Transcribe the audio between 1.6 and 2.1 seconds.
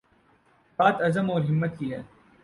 کی ہے۔